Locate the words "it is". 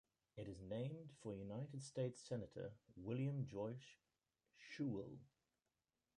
0.35-0.63